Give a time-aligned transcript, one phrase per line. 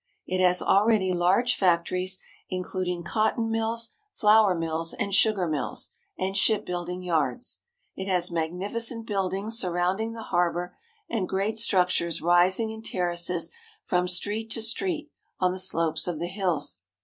[0.25, 2.17] It has already large factories,
[2.49, 7.59] including cotton mills, flour mills, and sugar mills and shipbuilding yards.
[7.95, 10.75] It has magnifi cent buildings surrounding the harbor,
[11.07, 13.51] and great structures rising in terraces
[13.85, 16.79] from street to street on the slopes of the hills.